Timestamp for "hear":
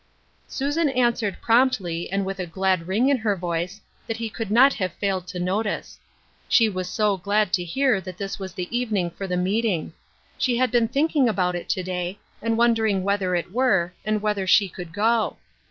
7.63-8.01